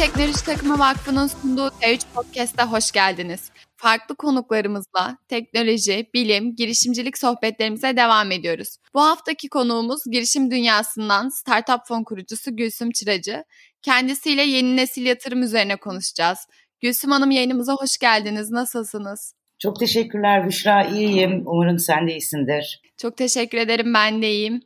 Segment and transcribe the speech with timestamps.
[0.00, 3.50] Teknoloji Takımı Vakfı'nın sunduğu T3 Podcast'a hoş geldiniz.
[3.76, 8.76] Farklı konuklarımızla teknoloji, bilim, girişimcilik sohbetlerimize devam ediyoruz.
[8.94, 13.44] Bu haftaki konuğumuz girişim dünyasından Startup Fon kurucusu Gülsüm Çıracı.
[13.82, 16.38] Kendisiyle yeni nesil yatırım üzerine konuşacağız.
[16.80, 18.50] Gülsüm Hanım yayınımıza hoş geldiniz.
[18.50, 19.34] Nasılsınız?
[19.58, 20.84] Çok teşekkürler Büşra.
[20.84, 21.42] İyiyim.
[21.46, 22.82] Umarım sen de iyisindir.
[22.96, 23.94] Çok teşekkür ederim.
[23.94, 24.60] Ben de iyiyim.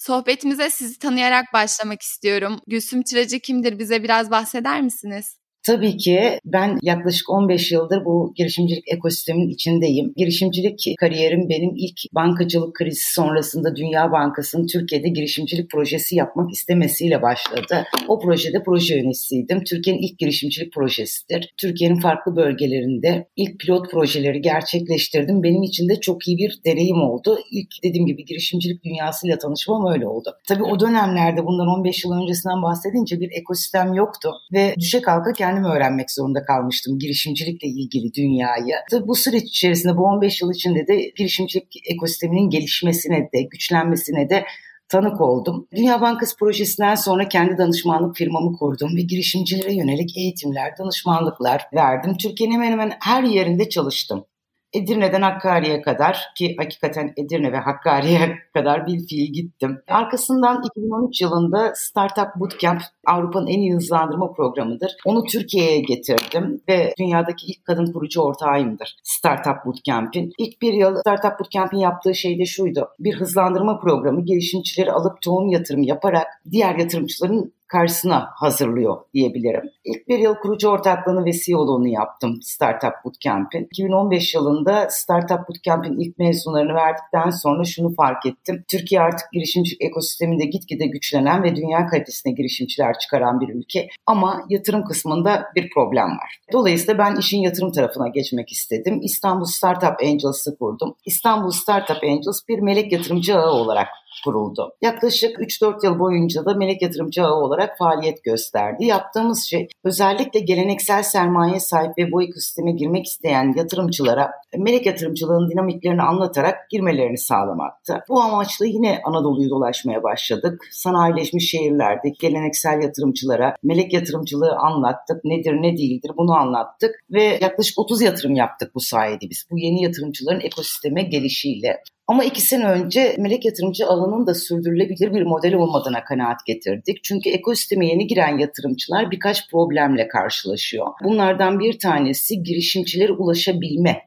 [0.00, 2.60] Sohbetimize sizi tanıyarak başlamak istiyorum.
[2.66, 3.78] Gülsüm Çıracı kimdir?
[3.78, 5.39] Bize biraz bahseder misiniz?
[5.62, 10.12] Tabii ki ben yaklaşık 15 yıldır bu girişimcilik ekosistemin içindeyim.
[10.16, 17.84] Girişimcilik kariyerim benim ilk bankacılık krizi sonrasında Dünya Bankası'nın Türkiye'de girişimcilik projesi yapmak istemesiyle başladı.
[18.08, 19.64] O projede proje yöneticisiydim.
[19.64, 21.54] Türkiye'nin ilk girişimcilik projesidir.
[21.56, 25.42] Türkiye'nin farklı bölgelerinde ilk pilot projeleri gerçekleştirdim.
[25.42, 27.38] Benim için de çok iyi bir deneyim oldu.
[27.50, 30.30] İlk dediğim gibi girişimcilik dünyasıyla tanışmam öyle oldu.
[30.48, 35.70] Tabii o dönemlerde bundan 15 yıl öncesinden bahsedince bir ekosistem yoktu ve düşe kalka kendim
[35.70, 38.74] öğrenmek zorunda kalmıştım girişimcilikle ilgili dünyayı.
[39.06, 44.44] Bu süreç içerisinde bu 15 yıl içinde de girişimcilik ekosisteminin gelişmesine de güçlenmesine de
[44.88, 45.68] tanık oldum.
[45.76, 52.16] Dünya Bankası projesinden sonra kendi danışmanlık firmamı kurdum ve girişimcilere yönelik eğitimler, danışmanlıklar verdim.
[52.16, 54.24] Türkiye'nin hemen hemen her yerinde çalıştım.
[54.72, 59.82] Edirne'den Hakkari'ye kadar ki hakikaten Edirne ve Hakkari'ye kadar bir fiil gittim.
[59.88, 64.96] Arkasından 2013 yılında Startup Bootcamp Avrupa'nın en iyi hızlandırma programıdır.
[65.04, 70.32] Onu Türkiye'ye getirdim ve dünyadaki ilk kadın kurucu ortağıyımdır Startup Bootcamp'in.
[70.38, 72.88] İlk bir yıl Startup Bootcamp'in yaptığı şey de şuydu.
[72.98, 79.62] Bir hızlandırma programı girişimcileri alıp tohum yatırım yaparak diğer yatırımcıların karşısına hazırlıyor diyebilirim.
[79.84, 83.64] İlk bir yıl kurucu ortaklığını ve CEO'luğunu yaptım Startup Bootcamp'in.
[83.64, 88.64] 2015 yılında Startup Bootcamp'in ilk mezunlarını verdikten sonra şunu fark ettim.
[88.70, 93.88] Türkiye artık girişimcilik ekosisteminde gitgide güçlenen ve dünya kalitesine girişimciler çıkaran bir ülke.
[94.06, 96.40] Ama yatırım kısmında bir problem var.
[96.52, 99.00] Dolayısıyla ben işin yatırım tarafına geçmek istedim.
[99.02, 100.94] İstanbul Startup Angels'ı kurdum.
[101.06, 103.86] İstanbul Startup Angels bir melek yatırımcı ağı olarak
[104.24, 104.72] kuruldu.
[104.82, 108.84] Yaklaşık 3-4 yıl boyunca da melek yatırımcı ağı olarak faaliyet gösterdi.
[108.84, 116.02] Yaptığımız şey özellikle geleneksel sermaye sahip ve bu ekosisteme girmek isteyen yatırımcılara melek yatırımcılığın dinamiklerini
[116.02, 118.04] anlatarak girmelerini sağlamaktı.
[118.08, 120.60] Bu amaçla yine Anadolu'yu dolaşmaya başladık.
[120.70, 125.24] Sanayileşmiş şehirlerde geleneksel yatırımcılara melek yatırımcılığı anlattık.
[125.24, 129.46] Nedir ne değildir bunu anlattık ve yaklaşık 30 yatırım yaptık bu sayede biz.
[129.50, 131.82] Bu yeni yatırımcıların ekosisteme gelişiyle.
[132.10, 137.04] Ama iki sene önce melek yatırımcı alanının da sürdürülebilir bir model olmadığına kanaat getirdik.
[137.04, 140.86] Çünkü ekosisteme yeni giren yatırımcılar birkaç problemle karşılaşıyor.
[141.04, 144.00] Bunlardan bir tanesi girişimcilere ulaşabilme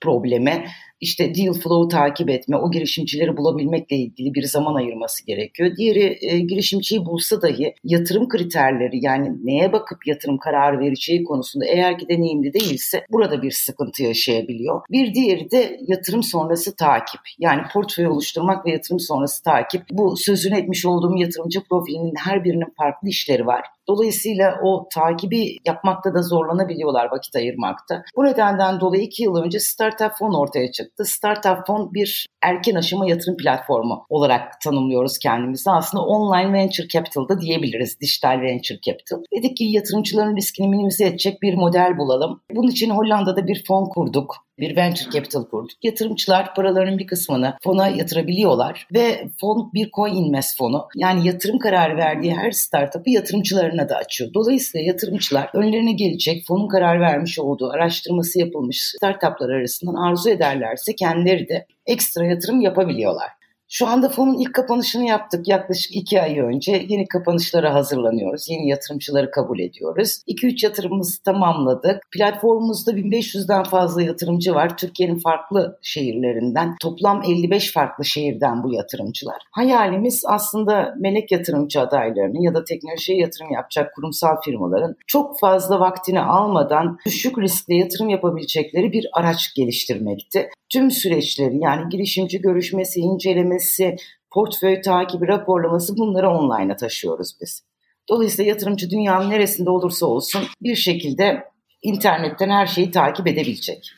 [0.00, 0.64] problemi
[1.02, 5.76] işte deal flow takip etme, o girişimcileri bulabilmekle ilgili bir zaman ayırması gerekiyor.
[5.76, 11.98] Diğeri e, girişimciyi bulsa dahi yatırım kriterleri yani neye bakıp yatırım kararı vereceği konusunda eğer
[11.98, 14.82] ki deneyimli değilse burada bir sıkıntı yaşayabiliyor.
[14.90, 17.20] Bir diğeri de yatırım sonrası takip.
[17.38, 19.82] Yani portföy oluşturmak ve yatırım sonrası takip.
[19.90, 23.64] Bu sözünü etmiş olduğum yatırımcı profilinin her birinin farklı işleri var.
[23.88, 28.02] Dolayısıyla o takibi yapmakta da zorlanabiliyorlar vakit ayırmakta.
[28.16, 30.91] Bu nedenden dolayı iki yıl önce Startup Fon ortaya çıktı.
[31.04, 35.70] Startup Fon bir erken aşama yatırım platformu olarak tanımlıyoruz kendimizi.
[35.70, 38.00] Aslında online venture capital da diyebiliriz.
[38.00, 39.22] Dijital venture capital.
[39.36, 42.40] Dedik ki yatırımcıların riskini minimize edecek bir model bulalım.
[42.50, 45.84] Bunun için Hollanda'da bir fon kurduk bir venture capital kurduk.
[45.84, 50.88] Yatırımcılar paralarının bir kısmını fona yatırabiliyorlar ve fon bir coin invest fonu.
[50.96, 54.30] Yani yatırım kararı verdiği her startup'ı yatırımcılarına da açıyor.
[54.34, 61.48] Dolayısıyla yatırımcılar önlerine gelecek fonun karar vermiş olduğu araştırması yapılmış startuplar arasından arzu ederlerse kendileri
[61.48, 63.41] de ekstra yatırım yapabiliyorlar.
[63.74, 66.86] Şu anda fonun ilk kapanışını yaptık yaklaşık iki ay önce.
[66.88, 68.48] Yeni kapanışlara hazırlanıyoruz.
[68.48, 70.22] Yeni yatırımcıları kabul ediyoruz.
[70.28, 72.02] 2-3 yatırımımızı tamamladık.
[72.10, 74.76] Platformumuzda 1500'den fazla yatırımcı var.
[74.76, 76.74] Türkiye'nin farklı şehirlerinden.
[76.82, 79.42] Toplam 55 farklı şehirden bu yatırımcılar.
[79.52, 86.20] Hayalimiz aslında melek yatırımcı adaylarının ya da teknolojiye yatırım yapacak kurumsal firmaların çok fazla vaktini
[86.20, 93.96] almadan düşük riskli yatırım yapabilecekleri bir araç geliştirmekti tüm süreçleri yani girişimci görüşmesi, incelemesi,
[94.30, 97.62] portföy takibi, raporlaması bunları online'a taşıyoruz biz.
[98.08, 101.44] Dolayısıyla yatırımcı dünyanın neresinde olursa olsun bir şekilde
[101.82, 103.92] internetten her şeyi takip edebilecek.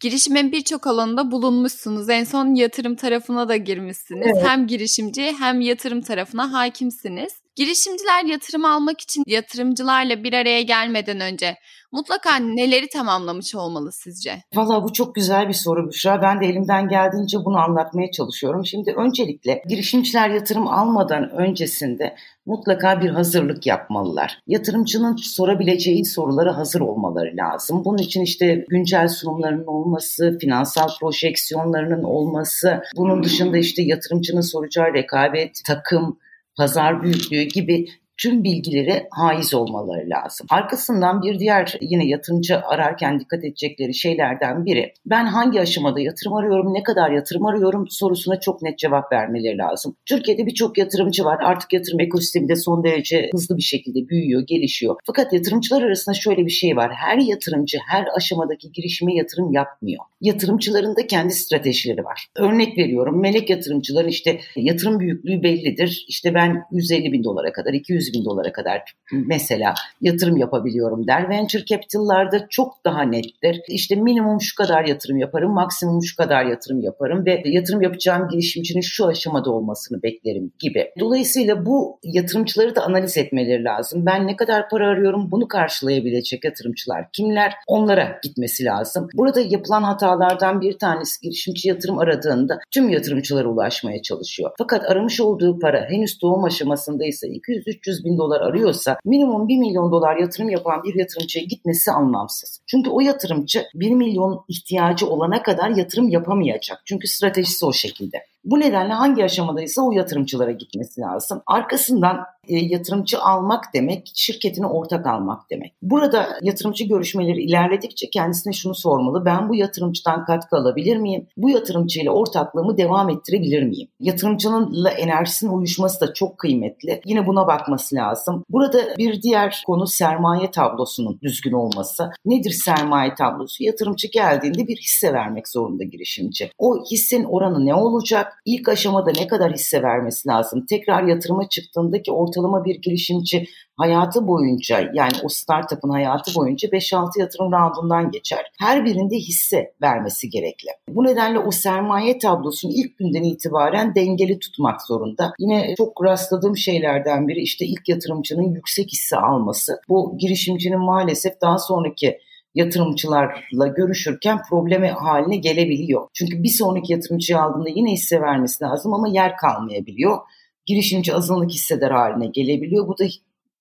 [0.00, 2.08] Girişimin birçok alanında bulunmuşsunuz.
[2.08, 4.26] En son yatırım tarafına da girmişsiniz.
[4.34, 4.48] Evet.
[4.48, 7.32] Hem girişimci hem yatırım tarafına hakimsiniz.
[7.60, 11.56] Girişimciler yatırım almak için yatırımcılarla bir araya gelmeden önce
[11.92, 14.42] mutlaka neleri tamamlamış olmalı sizce?
[14.54, 16.22] Valla bu çok güzel bir soru Büşra.
[16.22, 18.66] Ben de elimden geldiğince bunu anlatmaya çalışıyorum.
[18.66, 22.16] Şimdi öncelikle girişimciler yatırım almadan öncesinde
[22.46, 24.38] mutlaka bir hazırlık yapmalılar.
[24.46, 27.84] Yatırımcının sorabileceği sorulara hazır olmaları lazım.
[27.84, 35.60] Bunun için işte güncel sunumlarının olması, finansal projeksiyonlarının olması, bunun dışında işte yatırımcının soracağı rekabet,
[35.66, 36.18] takım,
[36.56, 37.86] pazar büyüklüğü gibi
[38.22, 40.46] tüm bilgileri haiz olmaları lazım.
[40.50, 46.74] Arkasından bir diğer yine yatırımcı ararken dikkat edecekleri şeylerden biri ben hangi aşamada yatırım arıyorum,
[46.74, 49.96] ne kadar yatırım arıyorum sorusuna çok net cevap vermeleri lazım.
[50.06, 51.38] Türkiye'de birçok yatırımcı var.
[51.44, 54.96] Artık yatırım ekosistemi de son derece hızlı bir şekilde büyüyor, gelişiyor.
[55.06, 56.92] Fakat yatırımcılar arasında şöyle bir şey var.
[56.94, 60.04] Her yatırımcı her aşamadaki girişime yatırım yapmıyor.
[60.20, 62.26] Yatırımcıların da kendi stratejileri var.
[62.36, 66.04] Örnek veriyorum melek yatırımcıların işte yatırım büyüklüğü bellidir.
[66.08, 71.28] İşte ben 150 bin dolara kadar, 200 bin dolara kadar mesela yatırım yapabiliyorum der.
[71.28, 73.60] Venture capital'larda çok daha nettir.
[73.68, 78.80] İşte minimum şu kadar yatırım yaparım, maksimum şu kadar yatırım yaparım ve yatırım yapacağım girişimcinin
[78.80, 80.90] şu aşamada olmasını beklerim gibi.
[81.00, 84.06] Dolayısıyla bu yatırımcıları da analiz etmeleri lazım.
[84.06, 87.54] Ben ne kadar para arıyorum bunu karşılayabilecek yatırımcılar kimler?
[87.66, 89.08] Onlara gitmesi lazım.
[89.14, 94.50] Burada yapılan hatalardan bir tanesi girişimci yatırım aradığında tüm yatırımcılara ulaşmaya çalışıyor.
[94.58, 99.92] Fakat aramış olduğu para henüz doğum aşamasındaysa 200-300 500 bin dolar arıyorsa minimum 1 milyon
[99.92, 102.60] dolar yatırım yapan bir yatırımcıya gitmesi anlamsız.
[102.66, 106.82] Çünkü o yatırımcı 1 milyon ihtiyacı olana kadar yatırım yapamayacak.
[106.84, 108.16] Çünkü stratejisi o şekilde.
[108.44, 111.42] Bu nedenle hangi aşamadaysa o yatırımcılara gitmesi lazım.
[111.46, 112.16] Arkasından
[112.48, 115.74] e, yatırımcı almak demek şirketine ortak almak demek.
[115.82, 119.24] Burada yatırımcı görüşmeleri ilerledikçe kendisine şunu sormalı.
[119.24, 121.26] Ben bu yatırımcıdan katkı alabilir miyim?
[121.36, 123.88] Bu yatırımcıyla ortaklığımı devam ettirebilir miyim?
[124.00, 127.00] Yatırımcının enerjisinin uyuşması da çok kıymetli.
[127.04, 128.44] Yine buna bakması lazım.
[128.50, 132.10] Burada bir diğer konu sermaye tablosunun düzgün olması.
[132.24, 133.64] Nedir sermaye tablosu?
[133.64, 136.50] Yatırımcı geldiğinde bir hisse vermek zorunda girişimci.
[136.58, 138.29] O hissenin oranı ne olacak?
[138.44, 140.66] İlk aşamada ne kadar hisse vermesi lazım?
[140.66, 143.46] Tekrar yatırıma çıktığındaki ortalama bir girişimci
[143.76, 148.46] hayatı boyunca yani o startup'ın hayatı boyunca 5-6 yatırım roundundan geçer.
[148.58, 150.68] Her birinde hisse vermesi gerekli.
[150.88, 155.32] Bu nedenle o sermaye tablosunu ilk günden itibaren dengeli tutmak zorunda.
[155.38, 159.80] Yine çok rastladığım şeylerden biri işte ilk yatırımcının yüksek hisse alması.
[159.88, 162.18] Bu girişimcinin maalesef daha sonraki
[162.54, 166.08] yatırımcılarla görüşürken problemi haline gelebiliyor.
[166.14, 170.18] Çünkü bir sonraki yatırımcıyı aldığında yine hisse vermesi lazım ama yer kalmayabiliyor.
[170.66, 172.88] Girişimci azınlık hisseder haline gelebiliyor.
[172.88, 173.04] Bu da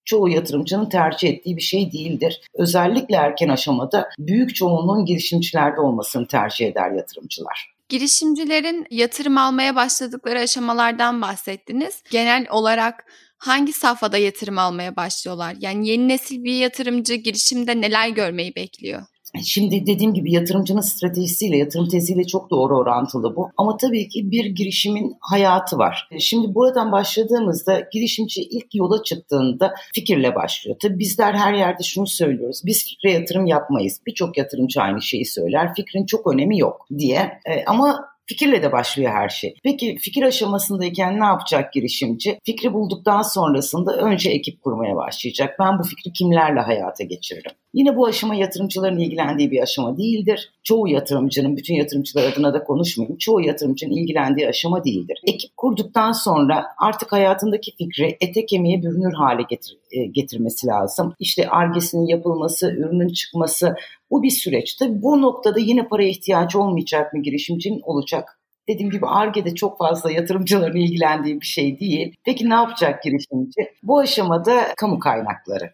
[0.05, 2.41] çoğu yatırımcının tercih ettiği bir şey değildir.
[2.53, 7.73] Özellikle erken aşamada büyük çoğunluğun girişimcilerde olmasını tercih eder yatırımcılar.
[7.89, 12.03] Girişimcilerin yatırım almaya başladıkları aşamalardan bahsettiniz.
[12.11, 13.05] Genel olarak
[13.39, 15.55] hangi safhada yatırım almaya başlıyorlar?
[15.59, 19.01] Yani yeni nesil bir yatırımcı girişimde neler görmeyi bekliyor?
[19.43, 23.49] Şimdi dediğim gibi yatırımcının stratejisiyle, yatırım teziyle çok doğru orantılı bu.
[23.57, 26.09] Ama tabii ki bir girişimin hayatı var.
[26.19, 30.77] Şimdi buradan başladığımızda girişimci ilk yola çıktığında fikirle başlıyor.
[30.81, 32.61] Tabii bizler her yerde şunu söylüyoruz.
[32.65, 33.99] Biz fikre yatırım yapmayız.
[34.07, 35.73] Birçok yatırımcı aynı şeyi söyler.
[35.75, 37.19] Fikrin çok önemi yok diye.
[37.45, 39.55] E, ama Fikirle de başlıyor her şey.
[39.63, 42.39] Peki fikir aşamasındayken ne yapacak girişimci?
[42.43, 45.55] Fikri bulduktan sonrasında önce ekip kurmaya başlayacak.
[45.59, 47.51] Ben bu fikri kimlerle hayata geçiririm?
[47.73, 50.51] Yine bu aşama yatırımcıların ilgilendiği bir aşama değildir.
[50.63, 55.21] Çoğu yatırımcının, bütün yatırımcılar adına da konuşmayayım, çoğu yatırımcının ilgilendiği aşama değildir.
[55.27, 61.13] Ekip kurduktan sonra artık hayatındaki fikri ete kemiğe bürünür hale getir, e, getirmesi lazım.
[61.19, 63.75] İşte argesinin yapılması, ürünün çıkması
[64.11, 64.75] bu bir süreç.
[64.75, 68.39] Tabii bu noktada yine paraya ihtiyacı olmayacak mı girişimcinin olacak.
[68.67, 72.15] Dediğim gibi ARGE'de çok fazla yatırımcıların ilgilendiği bir şey değil.
[72.25, 73.73] Peki ne yapacak girişimci?
[73.83, 75.73] Bu aşamada kamu kaynakları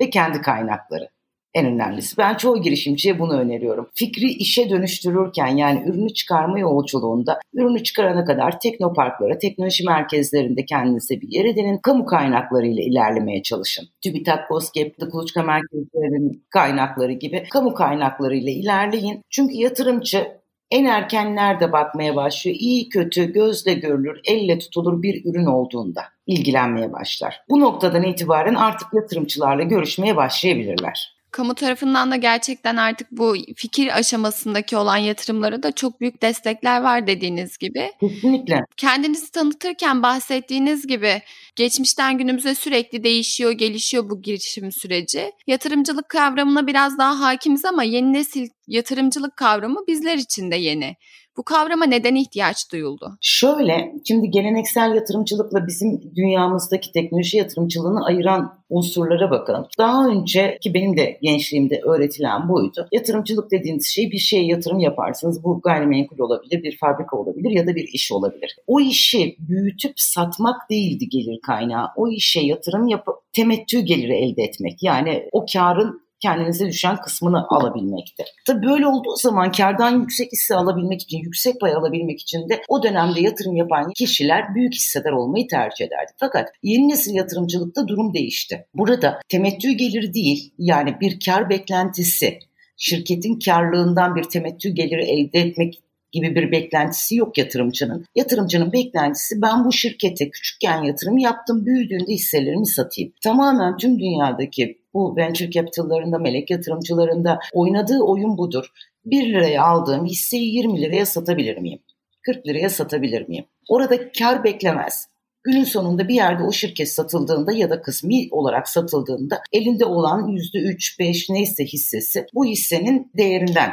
[0.00, 1.08] ve kendi kaynakları
[1.54, 2.16] en önemlisi.
[2.18, 3.88] Ben çoğu girişimciye bunu öneriyorum.
[3.94, 11.28] Fikri işe dönüştürürken yani ürünü çıkarma yolculuğunda ürünü çıkarana kadar teknoparklara, teknoloji merkezlerinde kendinize bir
[11.30, 11.78] yer edinin.
[11.78, 13.88] Kamu kaynaklarıyla ilerlemeye çalışın.
[14.04, 19.22] TÜBİTAK, KOSGEB, kuluçka merkezlerinin kaynakları gibi kamu kaynaklarıyla ilerleyin.
[19.30, 20.40] Çünkü yatırımcı
[20.70, 22.56] en erken nerede bakmaya başlıyor?
[22.60, 27.40] İyi kötü gözle görülür, elle tutulur bir ürün olduğunda ilgilenmeye başlar.
[27.48, 31.19] Bu noktadan itibaren artık yatırımcılarla görüşmeye başlayabilirler.
[31.30, 37.06] Kamu tarafından da gerçekten artık bu fikir aşamasındaki olan yatırımlara da çok büyük destekler var
[37.06, 37.92] dediğiniz gibi.
[38.00, 38.60] Kesinlikle.
[38.76, 41.22] Kendinizi tanıtırken bahsettiğiniz gibi
[41.56, 45.32] geçmişten günümüze sürekli değişiyor, gelişiyor bu girişim süreci.
[45.46, 50.96] Yatırımcılık kavramına biraz daha hakimiz ama yeni nesil yatırımcılık kavramı bizler için de yeni.
[51.40, 53.18] Bu kavrama neden ihtiyaç duyuldu?
[53.20, 59.66] Şöyle, şimdi geleneksel yatırımcılıkla bizim dünyamızdaki teknoloji yatırımcılığını ayıran unsurlara bakalım.
[59.78, 62.88] Daha önce ki benim de gençliğimde öğretilen buydu.
[62.92, 65.44] Yatırımcılık dediğiniz şey bir şeye yatırım yaparsınız.
[65.44, 68.56] Bu gayrimenkul olabilir, bir fabrika olabilir ya da bir iş olabilir.
[68.66, 71.86] O işi büyütüp satmak değildi gelir kaynağı.
[71.96, 74.82] O işe yatırım yapıp temettü geliri elde etmek.
[74.82, 78.24] Yani o karın kendinize düşen kısmını alabilmekte.
[78.46, 82.82] Tabii böyle olduğu zaman kardan yüksek hisse alabilmek için, yüksek pay alabilmek için de o
[82.82, 86.12] dönemde yatırım yapan kişiler büyük hissedar olmayı tercih ederdi.
[86.16, 88.66] Fakat yeni nesil yatırımcılıkta durum değişti.
[88.74, 92.38] Burada temettü geliri değil yani bir kar beklentisi
[92.76, 95.74] şirketin karlığından bir temettü geliri elde etmek
[96.12, 98.04] gibi bir beklentisi yok yatırımcının.
[98.14, 103.12] Yatırımcının beklentisi ben bu şirkete küçükken yatırım yaptım, büyüdüğünde hisselerimi satayım.
[103.24, 108.70] Tamamen tüm dünyadaki bu venture capital'larında, melek yatırımcılarında oynadığı oyun budur.
[109.04, 111.80] 1 liraya aldığım hisseyi 20 liraya satabilir miyim?
[112.22, 113.44] 40 liraya satabilir miyim?
[113.68, 115.08] Orada kar beklemez.
[115.44, 121.32] Günün sonunda bir yerde o şirket satıldığında ya da kısmi olarak satıldığında elinde olan %3-5
[121.32, 123.70] neyse hissesi bu hissenin değerinden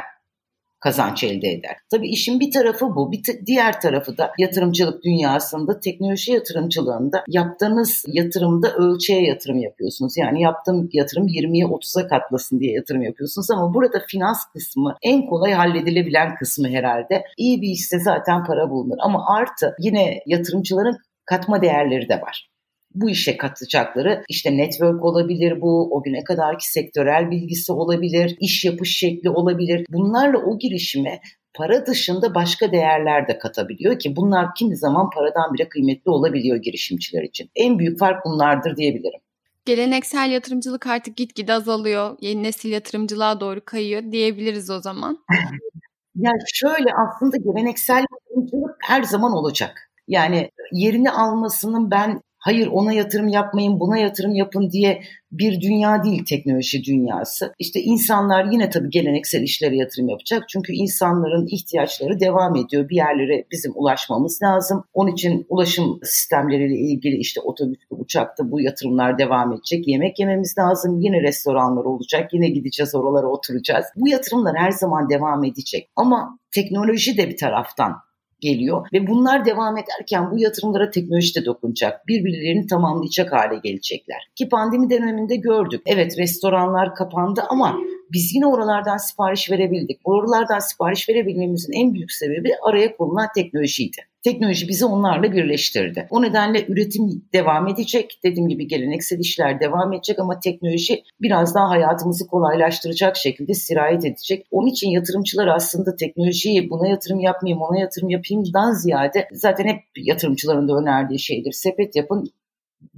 [0.80, 1.76] kazanç elde eder.
[1.90, 3.12] Tabii işin bir tarafı bu.
[3.12, 10.16] Bir diğer tarafı da yatırımcılık dünyasında, teknoloji yatırımcılığında yaptığınız yatırımda ölçeğe yatırım yapıyorsunuz.
[10.16, 15.52] Yani yaptığım yatırım 20'ye 30'a katlasın diye yatırım yapıyorsunuz ama burada finans kısmı en kolay
[15.52, 17.24] halledilebilen kısmı herhalde.
[17.36, 22.48] İyi bir işte zaten para bulunur ama artı yine yatırımcıların katma değerleri de var
[22.94, 28.96] bu işe katacakları işte network olabilir bu, o güne kadarki sektörel bilgisi olabilir, iş yapış
[28.96, 29.86] şekli olabilir.
[29.90, 31.20] Bunlarla o girişime
[31.54, 37.22] para dışında başka değerler de katabiliyor ki bunlar kimi zaman paradan bile kıymetli olabiliyor girişimciler
[37.22, 37.50] için.
[37.54, 39.20] En büyük fark bunlardır diyebilirim.
[39.64, 42.16] Geleneksel yatırımcılık artık gitgide azalıyor.
[42.20, 45.18] Yeni nesil yatırımcılığa doğru kayıyor diyebiliriz o zaman.
[46.16, 49.90] ya şöyle aslında geleneksel yatırımcılık her zaman olacak.
[50.08, 55.02] Yani yerini almasının ben hayır ona yatırım yapmayın buna yatırım yapın diye
[55.32, 57.54] bir dünya değil teknoloji dünyası.
[57.58, 60.48] İşte insanlar yine tabii geleneksel işlere yatırım yapacak.
[60.48, 62.88] Çünkü insanların ihtiyaçları devam ediyor.
[62.88, 64.84] Bir yerlere bizim ulaşmamız lazım.
[64.94, 69.88] Onun için ulaşım sistemleriyle ilgili işte otobüste, uçakta bu yatırımlar devam edecek.
[69.88, 71.00] Yemek yememiz lazım.
[71.00, 72.30] Yine restoranlar olacak.
[72.32, 73.86] Yine gideceğiz oralara oturacağız.
[73.96, 75.90] Bu yatırımlar her zaman devam edecek.
[75.96, 77.92] Ama teknoloji de bir taraftan
[78.40, 82.08] geliyor ve bunlar devam ederken bu yatırımlara teknoloji de dokunacak.
[82.08, 84.28] Birbirlerini tamamlayacak hale gelecekler.
[84.34, 85.82] Ki pandemi döneminde gördük.
[85.86, 87.78] Evet restoranlar kapandı ama
[88.12, 90.00] biz yine oralardan sipariş verebildik.
[90.04, 94.07] Oralardan sipariş verebilmemizin en büyük sebebi araya konulan teknolojiydi.
[94.22, 96.06] Teknoloji bizi onlarla birleştirdi.
[96.10, 98.20] O nedenle üretim devam edecek.
[98.24, 104.46] Dediğim gibi geleneksel işler devam edecek ama teknoloji biraz daha hayatımızı kolaylaştıracak şekilde sirayet edecek.
[104.50, 110.68] Onun için yatırımcılar aslında teknolojiyi buna yatırım yapmayayım, ona yatırım yapayımdan ziyade zaten hep yatırımcıların
[110.68, 111.52] da önerdiği şeydir.
[111.52, 112.30] Sepet yapın,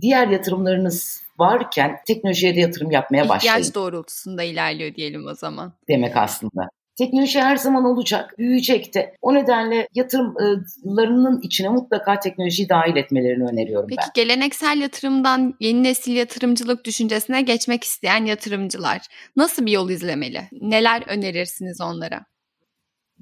[0.01, 3.59] diğer yatırımlarınız varken teknolojiye de yatırım yapmaya başlayın.
[3.59, 5.73] İhtiyaç doğrultusunda ilerliyor diyelim o zaman.
[5.89, 6.69] Demek aslında.
[7.01, 9.15] Teknoloji her zaman olacak, büyüyecek de.
[9.23, 14.07] O nedenle yatırımlarının içine mutlaka teknolojiyi dahil etmelerini öneriyorum Peki, ben.
[14.15, 19.01] Peki geleneksel yatırımdan yeni nesil yatırımcılık düşüncesine geçmek isteyen yatırımcılar
[19.37, 20.43] nasıl bir yol izlemeli?
[20.53, 22.21] Neler önerirsiniz onlara?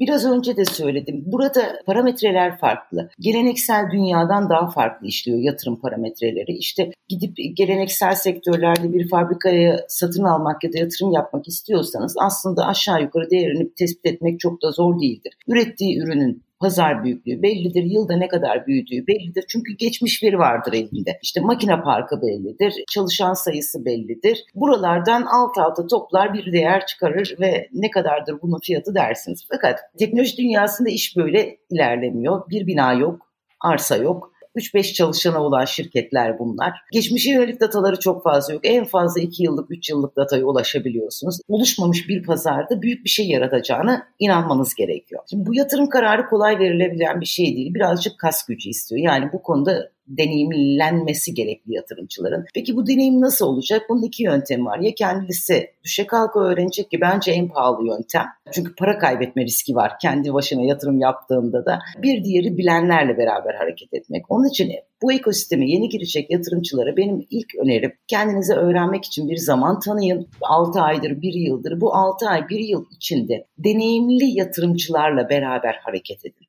[0.01, 1.23] Biraz önce de söyledim.
[1.27, 3.11] Burada parametreler farklı.
[3.21, 6.53] Geleneksel dünyadan daha farklı işliyor yatırım parametreleri.
[6.53, 13.03] İşte gidip geleneksel sektörlerde bir fabrikaya satın almak ya da yatırım yapmak istiyorsanız aslında aşağı
[13.03, 15.33] yukarı değerini tespit etmek çok da zor değildir.
[15.49, 17.83] Ürettiği ürünün pazar büyüklüğü bellidir.
[17.83, 19.45] Yılda ne kadar büyüdüğü bellidir.
[19.49, 21.19] Çünkü geçmiş veri vardır elinde.
[21.23, 22.75] İşte makine parkı bellidir.
[22.89, 24.45] Çalışan sayısı bellidir.
[24.55, 29.47] Buralardan alt alta toplar bir değer çıkarır ve ne kadardır bunun fiyatı dersiniz.
[29.53, 32.51] Fakat teknoloji dünyasında iş böyle ilerlemiyor.
[32.51, 33.27] Bir bina yok,
[33.61, 36.73] arsa yok 3-5 çalışana olan şirketler bunlar.
[36.93, 38.63] Geçmişe yönelik dataları çok fazla yok.
[38.65, 41.41] En fazla 2 yıllık, 3 yıllık dataya ulaşabiliyorsunuz.
[41.49, 45.23] Oluşmamış bir pazarda büyük bir şey yaratacağını inanmanız gerekiyor.
[45.31, 47.75] Şimdi bu yatırım kararı kolay verilebilen bir şey değil.
[47.75, 49.01] Birazcık kas gücü istiyor.
[49.01, 52.45] Yani bu konuda deneyimlenmesi gerekli yatırımcıların.
[52.55, 53.83] Peki bu deneyim nasıl olacak?
[53.89, 54.79] Bunun iki yöntemi var.
[54.79, 58.25] Ya kendisi düşe kalka öğrenecek ki bence en pahalı yöntem.
[58.53, 61.79] Çünkü para kaybetme riski var kendi başına yatırım yaptığında da.
[62.03, 64.25] Bir diğeri bilenlerle beraber hareket etmek.
[64.29, 64.73] Onun için
[65.03, 70.29] bu ekosisteme yeni girecek yatırımcılara benim ilk önerim kendinize öğrenmek için bir zaman tanıyın.
[70.43, 76.48] 6 aydır, 1 yıldır bu 6 ay, 1 yıl içinde deneyimli yatırımcılarla beraber hareket edin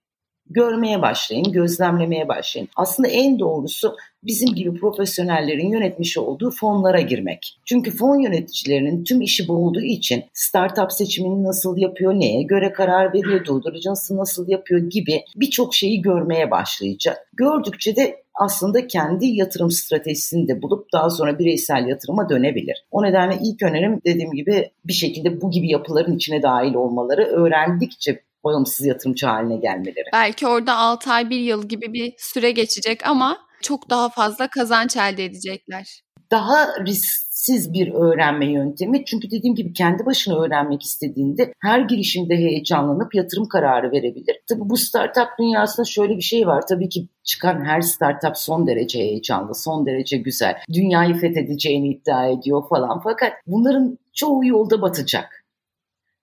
[0.50, 2.70] görmeye başlayın, gözlemlemeye başlayın.
[2.76, 7.60] Aslında en doğrusu bizim gibi profesyonellerin yönetmiş olduğu fonlara girmek.
[7.66, 13.14] Çünkü fon yöneticilerinin tüm işi bu olduğu için startup seçimini nasıl yapıyor, neye göre karar
[13.14, 17.18] veriyor, diligence'ı nasıl yapıyor gibi birçok şeyi görmeye başlayacak.
[17.34, 22.86] Gördükçe de aslında kendi yatırım stratejisini de bulup daha sonra bireysel yatırıma dönebilir.
[22.92, 28.22] O nedenle ilk önerim dediğim gibi bir şekilde bu gibi yapıların içine dahil olmaları öğrendikçe
[28.44, 30.10] bağımsız yatırımcı haline gelmeleri.
[30.14, 34.98] Belki orada 6 ay 1 yıl gibi bir süre geçecek ama çok daha fazla kazanç
[34.98, 36.02] elde edecekler.
[36.32, 39.06] Daha risksiz bir öğrenme yöntemi.
[39.06, 44.38] Çünkü dediğim gibi kendi başına öğrenmek istediğinde her girişimde heyecanlanıp yatırım kararı verebilir.
[44.50, 46.64] Tabii bu startup dünyasında şöyle bir şey var.
[46.70, 50.58] Tabii ki çıkan her startup son derece heyecanlı, son derece güzel.
[50.74, 53.02] Dünyayı fethedeceğini iddia ediyor falan.
[53.04, 55.46] Fakat bunların çoğu yolda batacak.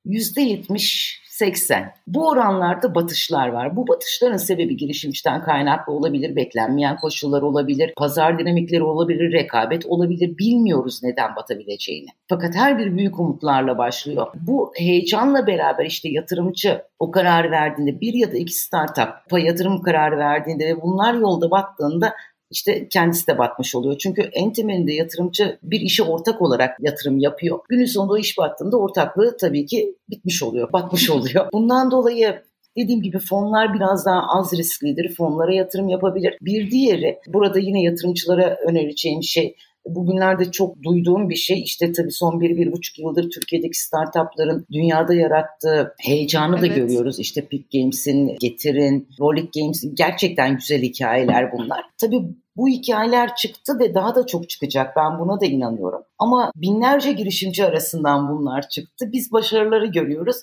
[0.07, 1.93] %70 80.
[2.07, 3.77] Bu oranlarda batışlar var.
[3.77, 10.39] Bu batışların sebebi girişimciden kaynaklı olabilir, beklenmeyen koşullar olabilir, pazar dinamikleri olabilir, rekabet olabilir.
[10.39, 12.09] Bilmiyoruz neden batabileceğini.
[12.29, 14.27] Fakat her bir büyük umutlarla başlıyor.
[14.35, 20.19] Bu heyecanla beraber işte yatırımcı o kararı verdiğinde bir ya da iki startup yatırım kararı
[20.19, 22.15] verdiğinde ve bunlar yolda battığında
[22.51, 23.99] işte kendisi de batmış oluyor.
[23.99, 27.59] Çünkü en temelinde yatırımcı bir işe ortak olarak yatırım yapıyor.
[27.69, 31.47] Günün sonunda o iş battığında ortaklığı tabii ki bitmiş oluyor, batmış oluyor.
[31.53, 32.43] Bundan dolayı
[32.77, 35.15] Dediğim gibi fonlar biraz daha az risklidir.
[35.15, 36.39] Fonlara yatırım yapabilir.
[36.41, 39.57] Bir diğeri burada yine yatırımcılara önereceğim şey
[39.89, 45.15] bugünlerde çok duyduğum bir şey işte tabii son bir, bir buçuk yıldır Türkiye'deki startupların dünyada
[45.15, 47.19] yarattığı heyecanı da görüyoruz.
[47.19, 51.85] İşte Peak Games'in, Getir'in, Rolik Games'in gerçekten güzel hikayeler bunlar.
[51.99, 52.23] Tabii
[52.57, 54.97] bu hikayeler çıktı ve daha da çok çıkacak.
[54.97, 56.03] Ben buna da inanıyorum.
[56.19, 59.09] Ama binlerce girişimci arasından bunlar çıktı.
[59.13, 60.37] Biz başarıları görüyoruz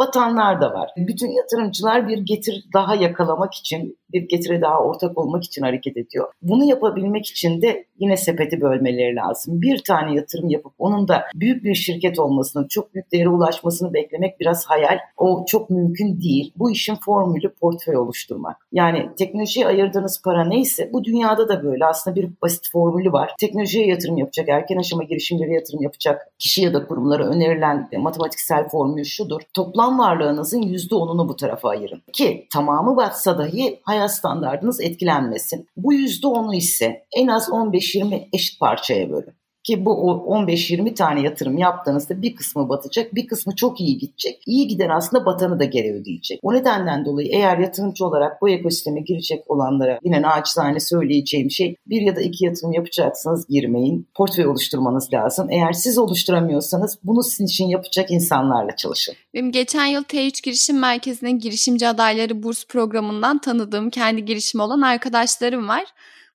[0.00, 0.90] batanlar da var.
[0.96, 6.28] Bütün yatırımcılar bir getir daha yakalamak için, bir getire daha ortak olmak için hareket ediyor.
[6.42, 9.62] Bunu yapabilmek için de yine sepeti bölmeleri lazım.
[9.62, 14.40] Bir tane yatırım yapıp onun da büyük bir şirket olmasını, çok büyük değere ulaşmasını beklemek
[14.40, 14.98] biraz hayal.
[15.16, 16.52] O çok mümkün değil.
[16.56, 18.56] Bu işin formülü portföy oluşturmak.
[18.72, 21.86] Yani teknolojiye ayırdığınız para neyse bu dünyada da böyle.
[21.86, 23.34] Aslında bir basit formülü var.
[23.40, 29.04] Teknolojiye yatırım yapacak, erken aşama girişimlere yatırım yapacak kişi ya da kurumlara önerilen matematiksel formül
[29.04, 29.40] şudur.
[29.54, 32.02] Toplam varlığınızın %10'unu bu tarafa ayırın.
[32.12, 35.66] Ki tamamı batsa dahi hayat standartınız etkilenmesin.
[35.76, 39.39] Bu %10'u ise en az 15-20 eşit parçaya bölün.
[39.64, 39.90] Ki bu
[40.28, 44.42] 15-20 tane yatırım yaptığınızda bir kısmı batacak, bir kısmı çok iyi gidecek.
[44.46, 46.40] İyi giden aslında batanı da geri ödeyecek.
[46.42, 52.02] O nedenden dolayı eğer yatırımcı olarak bu ekosisteme girecek olanlara yine naçizane söyleyeceğim şey bir
[52.02, 54.08] ya da iki yatırım yapacaksanız girmeyin.
[54.14, 55.50] Portföy oluşturmanız lazım.
[55.50, 59.14] Eğer siz oluşturamıyorsanız bunu sizin için yapacak insanlarla çalışın.
[59.34, 65.68] Benim geçen yıl T3 Girişim Merkezi'nin girişimci adayları burs programından tanıdığım kendi girişimi olan arkadaşlarım
[65.68, 65.84] var.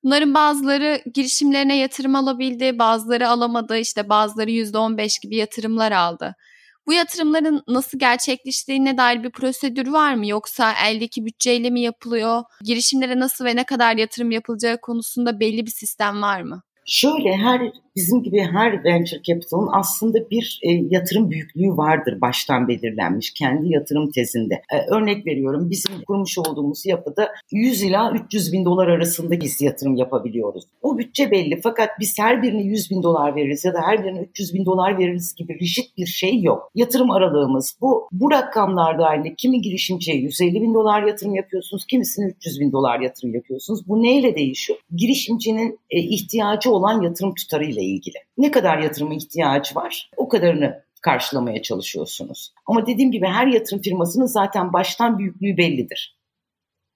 [0.06, 6.36] Bunların bazıları girişimlerine yatırım alabildi, bazıları alamadı, işte bazıları %15 gibi yatırımlar aldı.
[6.88, 12.44] Bu yatırımların nasıl gerçekleştiğine dair bir prosedür var mı yoksa eldeki bütçeyle mi yapılıyor?
[12.62, 16.62] Girişimlere nasıl ve ne kadar yatırım yapılacağı konusunda belli bir sistem var mı?
[16.86, 23.34] Şöyle her bizim gibi her venture capital'ın aslında bir e, yatırım büyüklüğü vardır baştan belirlenmiş
[23.34, 24.54] kendi yatırım tezinde.
[24.54, 29.96] E, örnek veriyorum bizim kurmuş olduğumuz yapıda 100 ila 300 bin dolar arasında biz yatırım
[29.96, 30.64] yapabiliyoruz.
[30.82, 34.20] O bütçe belli fakat biz her birine 100 bin dolar veririz ya da her birine
[34.20, 36.72] 300 bin dolar veririz gibi rigid bir şey yok.
[36.76, 38.08] Yatırım aralığımız bu.
[38.12, 43.36] Bu rakamlar dahilinde kimi girişimciye 150 bin dolar yatırım yapıyorsunuz, kimisine 300 bin dolar yatırım
[43.36, 43.88] yapıyorsunuz.
[43.88, 44.80] Bu neyle değişiyor?
[44.96, 48.18] Girişimcinin e, ihtiyacı olan yatırım tutarıyla ilgili.
[48.38, 50.10] Ne kadar yatırıma ihtiyacı var?
[50.18, 52.54] O kadarını karşılamaya çalışıyorsunuz.
[52.66, 56.16] Ama dediğim gibi her yatırım firmasının zaten baştan büyüklüğü bellidir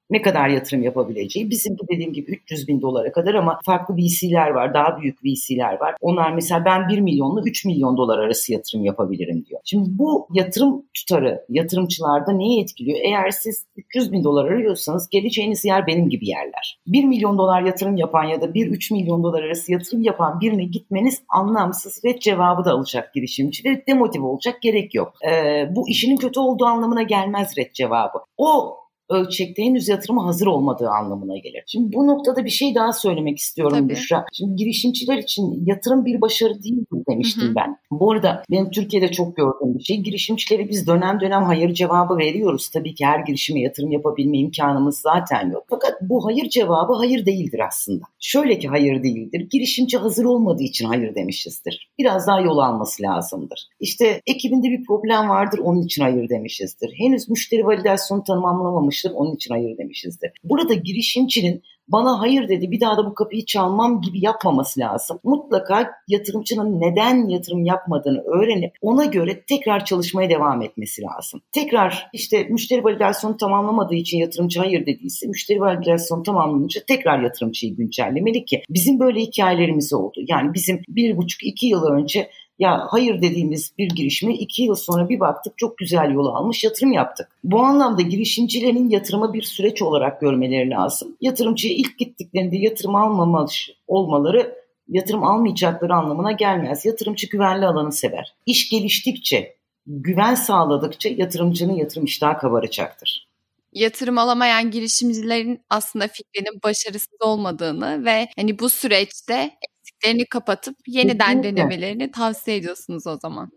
[0.09, 1.49] ne kadar yatırım yapabileceği.
[1.49, 5.95] Bizim dediğim gibi 300 bin dolara kadar ama farklı VC'ler var, daha büyük VC'ler var.
[6.01, 9.61] Onlar mesela ben 1 milyonla 3 milyon dolar arası yatırım yapabilirim diyor.
[9.65, 12.99] Şimdi bu yatırım tutarı yatırımcılarda neyi etkiliyor?
[13.03, 16.79] Eğer siz 300 bin dolar arıyorsanız geleceğiniz yer benim gibi yerler.
[16.87, 21.21] 1 milyon dolar yatırım yapan ya da 1-3 milyon dolar arası yatırım yapan birine gitmeniz
[21.29, 22.01] anlamsız.
[22.05, 25.13] Red cevabı da alacak girişimci ve demotive olacak gerek yok.
[25.31, 28.17] Ee, bu işinin kötü olduğu anlamına gelmez red cevabı.
[28.37, 28.75] O
[29.09, 31.63] ölçekte henüz yatırıma hazır olmadığı anlamına gelir.
[31.67, 33.89] Şimdi bu noktada bir şey daha söylemek istiyorum Tabii.
[33.89, 34.25] Büşra.
[34.33, 37.55] Şimdi girişimciler için yatırım bir başarı değil demiştim hı hı.
[37.55, 37.77] ben.
[37.91, 39.97] Bu arada benim Türkiye'de çok gördüğüm bir şey.
[39.97, 42.69] Girişimcilere biz dönem dönem hayır cevabı veriyoruz.
[42.69, 45.63] Tabii ki her girişime yatırım yapabilme imkanımız zaten yok.
[45.69, 48.05] Fakat bu hayır cevabı hayır değildir aslında.
[48.19, 49.47] Şöyle ki hayır değildir.
[49.51, 51.89] Girişimci hazır olmadığı için hayır demişizdir.
[51.99, 53.67] Biraz daha yol alması lazımdır.
[53.79, 56.93] İşte ekibinde bir problem vardır onun için hayır demişizdir.
[56.97, 59.11] Henüz müşteri validasyonu tamamlamamış almıştır.
[59.15, 60.31] Onun için hayır demişizdir.
[60.43, 65.19] Burada girişimcinin bana hayır dedi bir daha da bu kapıyı çalmam gibi yapmaması lazım.
[65.23, 71.41] Mutlaka yatırımcının neden yatırım yapmadığını öğrenip ona göre tekrar çalışmaya devam etmesi lazım.
[71.51, 78.45] Tekrar işte müşteri validasyonu tamamlamadığı için yatırımcı hayır dediyse müşteri validasyonu tamamlanınca tekrar yatırımcıyı güncellemeli
[78.45, 80.19] ki bizim böyle hikayelerimiz oldu.
[80.27, 85.09] Yani bizim bir buçuk iki yıl önce ya hayır dediğimiz bir girişimi iki yıl sonra
[85.09, 87.27] bir baktık çok güzel yol almış yatırım yaptık.
[87.43, 91.17] Bu anlamda girişimcilerin yatırımı bir süreç olarak görmeleri lazım.
[91.21, 93.49] Yatırımcıya ilk gittiklerinde yatırım almamalı
[93.87, 94.55] olmaları
[94.87, 96.85] yatırım almayacakları anlamına gelmez.
[96.85, 98.35] Yatırımcı güvenli alanı sever.
[98.45, 99.55] İş geliştikçe,
[99.87, 103.29] güven sağladıkça yatırımcının yatırım iştahı kabaracaktır
[103.73, 109.51] yatırım alamayan girişimcilerin aslında fikrinin başarısız olmadığını ve hani bu süreçte
[109.99, 111.57] eksiklerini kapatıp yeniden Kesinlikle.
[111.57, 113.49] denemelerini tavsiye ediyorsunuz o zaman.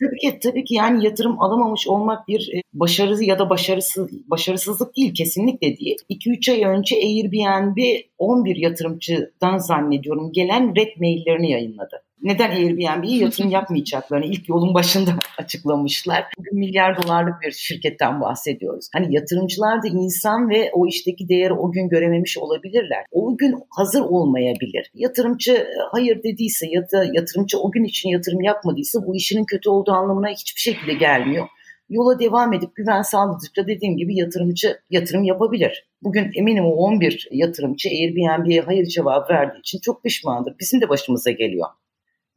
[0.00, 4.96] Tabii ki tabii ki yani yatırım alamamış olmak bir e, başarı ya da başarısız başarısızlık
[4.96, 5.96] değil kesinlikle değil.
[6.10, 7.76] 2-3 ay önce Airbnb
[8.18, 16.24] 11 yatırımcıdan zannediyorum gelen red maillerini yayınladı neden Airbnb'ye yatırım yapmayacaklarını ilk yolun başında açıklamışlar.
[16.38, 18.88] Bugün milyar dolarlık bir şirketten bahsediyoruz.
[18.92, 23.04] Hani yatırımcılar da insan ve o işteki değeri o gün görememiş olabilirler.
[23.10, 24.90] O gün hazır olmayabilir.
[24.94, 29.92] Yatırımcı hayır dediyse ya da yatırımcı o gün için yatırım yapmadıysa bu işinin kötü olduğu
[29.92, 31.48] anlamına hiçbir şekilde gelmiyor
[31.88, 35.86] yola devam edip güven sağladıkça dediğim gibi yatırımcı yatırım yapabilir.
[36.02, 40.54] Bugün eminim o 11 yatırımcı Airbnb'ye hayır cevabı verdiği için çok pişmandır.
[40.60, 41.66] Bizim de başımıza geliyor.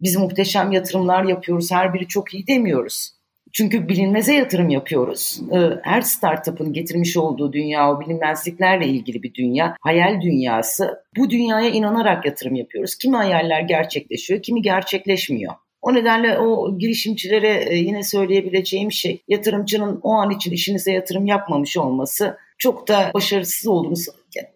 [0.02, 1.72] Biz muhteşem yatırımlar yapıyoruz.
[1.72, 3.12] Her biri çok iyi demiyoruz.
[3.54, 5.42] Çünkü bilinmeze yatırım yapıyoruz.
[5.54, 11.04] Ee, her startup'ın getirmiş olduğu dünya, o bilinmezliklerle ilgili bir dünya, hayal dünyası.
[11.18, 12.96] Bu dünyaya inanarak yatırım yapıyoruz.
[12.96, 15.54] Kimi hayaller gerçekleşiyor, kimi gerçekleşmiyor.
[15.82, 21.78] O nedenle o girişimcilere e, yine söyleyebileceğim şey yatırımcının o an için işinize yatırım yapmamış
[21.78, 24.06] olması çok da başarısız olduğunuz,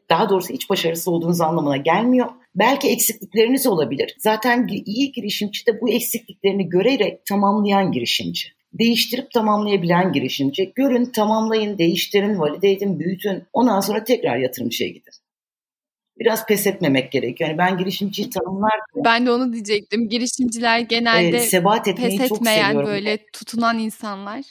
[0.10, 2.28] daha doğrusu hiç başarısız olduğunuz anlamına gelmiyor.
[2.56, 4.16] Belki eksiklikleriniz olabilir.
[4.20, 8.48] Zaten iyi girişimci de bu eksikliklerini görerek tamamlayan girişimci.
[8.74, 10.72] Değiştirip tamamlayabilen girişimci.
[10.76, 13.44] Görün, tamamlayın, değiştirin, valide edin, büyütün.
[13.54, 15.14] Ondan sonra tekrar yatırımcıya gidin
[16.20, 17.50] biraz pes etmemek gerekiyor.
[17.50, 19.04] Yani ben girişimciyi tanımlarken...
[19.06, 20.10] Ben de onu diyecektim.
[20.10, 24.42] Girişimciler genelde e, sebat etmeyi pes etmeyen çok böyle tutunan insanlar.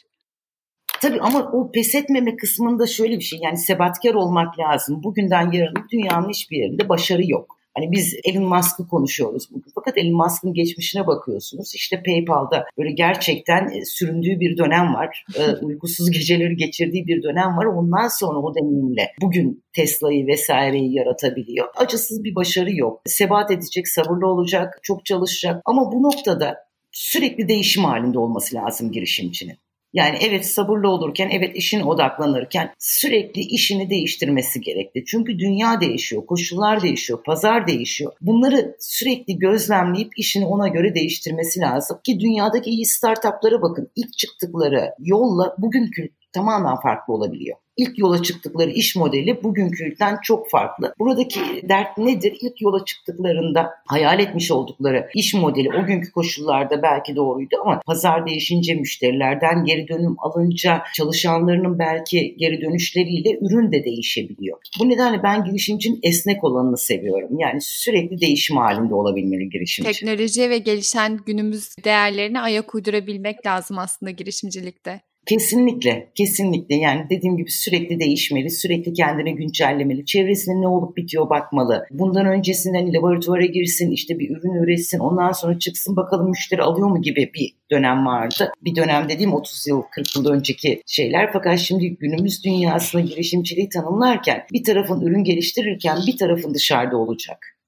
[1.00, 5.02] Tabii ama o pes etmeme kısmında şöyle bir şey yani sebatkar olmak lazım.
[5.02, 7.58] Bugünden yarına dünyanın hiçbir yerinde başarı yok.
[7.74, 9.72] Hani biz Elon Musk'ı konuşuyoruz bugün.
[9.74, 11.74] Fakat Elon Musk'ın geçmişine bakıyorsunuz.
[11.74, 15.24] İşte PayPal'da böyle gerçekten e, süründüğü bir dönem var.
[15.42, 17.64] E, uykusuz geceleri geçirdiği bir dönem var.
[17.64, 21.68] Ondan sonra o deneyimle bugün Tesla'yı vesaireyi yaratabiliyor.
[21.76, 23.02] Acısız bir başarı yok.
[23.06, 25.62] Sebat edecek, sabırlı olacak, çok çalışacak.
[25.64, 26.56] Ama bu noktada
[26.92, 29.56] sürekli değişim halinde olması lazım girişimcinin.
[29.92, 35.04] Yani evet sabırlı olurken, evet işine odaklanırken sürekli işini değiştirmesi gerekli.
[35.04, 38.12] Çünkü dünya değişiyor, koşullar değişiyor, pazar değişiyor.
[38.20, 41.98] Bunları sürekli gözlemleyip işini ona göre değiştirmesi lazım.
[42.04, 43.90] Ki dünyadaki iyi startuplara bakın.
[43.96, 50.94] İlk çıktıkları yolla bugünkü tamamen farklı olabiliyor ilk yola çıktıkları iş modeli bugünküden çok farklı.
[50.98, 52.38] Buradaki dert nedir?
[52.40, 58.26] İlk yola çıktıklarında hayal etmiş oldukları iş modeli o günkü koşullarda belki doğruydu ama pazar
[58.26, 64.58] değişince müşterilerden geri dönüm alınca çalışanlarının belki geri dönüşleriyle ürün de değişebiliyor.
[64.80, 67.38] Bu nedenle ben girişimcinin esnek olanını seviyorum.
[67.38, 69.92] Yani sürekli değişim halinde olabilmeli girişimci.
[69.92, 75.00] Teknoloji ve gelişen günümüz değerlerine ayak uydurabilmek lazım aslında girişimcilikte.
[75.26, 76.74] Kesinlikle, kesinlikle.
[76.74, 81.86] Yani dediğim gibi sürekli değişmeli, sürekli kendini güncellemeli, çevresinde ne olup bitiyor bakmalı.
[81.90, 86.88] Bundan öncesinden hani laboratuvara girsin, işte bir ürün üretsin, ondan sonra çıksın bakalım müşteri alıyor
[86.88, 88.52] mu gibi bir dönem vardı.
[88.64, 91.32] Bir dönem dediğim 30 yıl, 40 yıl önceki şeyler.
[91.32, 97.58] Fakat şimdi günümüz dünyasında girişimciliği tanımlarken bir tarafın ürün geliştirirken bir tarafın dışarıda olacak.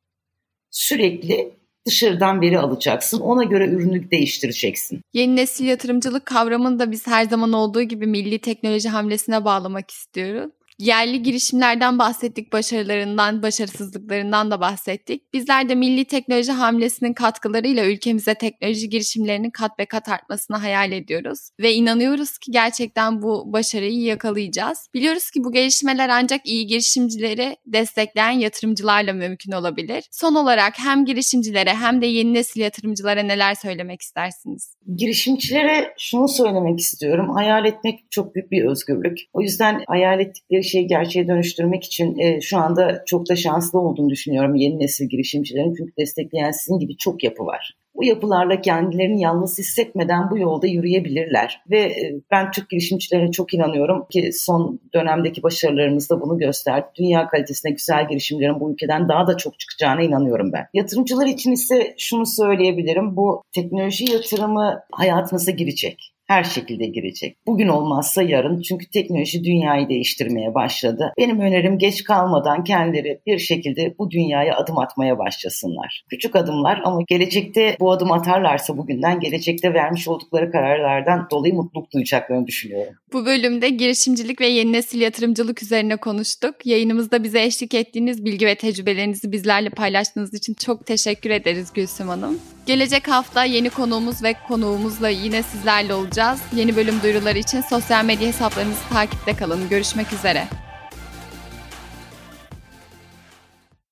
[0.70, 1.50] Sürekli
[1.86, 3.20] dışarıdan veri alacaksın.
[3.20, 5.00] Ona göre ürünü değiştireceksin.
[5.12, 10.50] Yeni nesil yatırımcılık kavramını da biz her zaman olduğu gibi milli teknoloji hamlesine bağlamak istiyoruz
[10.78, 15.32] yerli girişimlerden bahsettik, başarılarından, başarısızlıklarından da bahsettik.
[15.32, 21.48] Bizler de milli teknoloji hamlesinin katkılarıyla ülkemize teknoloji girişimlerinin kat be kat artmasını hayal ediyoruz.
[21.60, 24.88] Ve inanıyoruz ki gerçekten bu başarıyı yakalayacağız.
[24.94, 30.04] Biliyoruz ki bu gelişmeler ancak iyi girişimcileri destekleyen yatırımcılarla mümkün olabilir.
[30.10, 34.76] Son olarak hem girişimcilere hem de yeni nesil yatırımcılara neler söylemek istersiniz?
[34.96, 37.30] Girişimcilere şunu söylemek istiyorum.
[37.34, 39.18] Hayal etmek çok büyük bir özgürlük.
[39.32, 44.10] O yüzden hayal ettikleri şeyi gerçeğe dönüştürmek için e, şu anda çok da şanslı olduğunu
[44.10, 45.74] düşünüyorum yeni nesil girişimcilerin.
[45.74, 47.74] Çünkü destekleyen sizin gibi çok yapı var.
[47.96, 51.60] bu yapılarla kendilerini yalnız hissetmeden bu yolda yürüyebilirler.
[51.70, 56.86] Ve e, ben Türk girişimcilere çok inanıyorum ki son dönemdeki başarılarımız da bunu gösterdi.
[56.98, 60.66] Dünya kalitesinde güzel girişimlerin bu ülkeden daha da çok çıkacağına inanıyorum ben.
[60.74, 63.16] Yatırımcılar için ise şunu söyleyebilirim.
[63.16, 67.36] Bu teknoloji yatırımı hayatınıza girecek her şekilde girecek.
[67.46, 71.12] Bugün olmazsa yarın çünkü teknoloji dünyayı değiştirmeye başladı.
[71.18, 76.04] Benim önerim geç kalmadan kendileri bir şekilde bu dünyaya adım atmaya başlasınlar.
[76.10, 82.46] Küçük adımlar ama gelecekte bu adım atarlarsa bugünden gelecekte vermiş oldukları kararlardan dolayı mutluluk duyacaklarını
[82.46, 82.94] düşünüyorum.
[83.12, 86.54] Bu bölümde girişimcilik ve yeni nesil yatırımcılık üzerine konuştuk.
[86.64, 92.38] Yayınımızda bize eşlik ettiğiniz bilgi ve tecrübelerinizi bizlerle paylaştığınız için çok teşekkür ederiz Gülsüm Hanım.
[92.66, 96.40] Gelecek hafta yeni konuğumuz ve konuğumuzla yine sizlerle olacağız.
[96.52, 99.68] Yeni bölüm duyuruları için sosyal medya hesaplarımızı takipte kalın.
[99.68, 100.48] Görüşmek üzere.